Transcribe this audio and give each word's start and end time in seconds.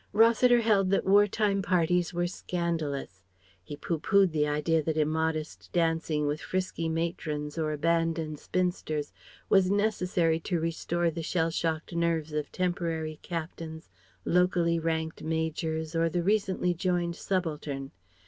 Rossiter 0.13 0.61
held 0.61 0.89
that 0.89 1.05
war 1.05 1.27
time 1.27 1.61
parties 1.61 2.11
were 2.11 2.25
scandalous. 2.25 3.21
He 3.63 3.77
poohpoohed 3.77 4.31
the 4.31 4.47
idea 4.47 4.81
that 4.81 4.97
immodest 4.97 5.69
dancing 5.73 6.25
with 6.25 6.41
frisky 6.41 6.89
matrons 6.89 7.55
or 7.55 7.71
abandoned 7.71 8.39
spinsters 8.39 9.13
was 9.47 9.69
necessary 9.69 10.39
to 10.39 10.59
restore 10.59 11.11
the 11.11 11.21
shell 11.21 11.51
shocked 11.51 11.93
nerves 11.93 12.33
of 12.33 12.51
temporary 12.51 13.19
captains, 13.21 13.91
locally 14.25 14.79
ranked 14.79 15.21
majors, 15.21 15.95
or 15.95 16.09
the 16.09 16.23
recently 16.23 16.73
joined 16.73 17.15
subaltern. 17.15 17.91